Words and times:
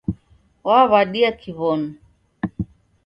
Waw'adia 0.67 1.31
Kiw'onu. 1.41 1.87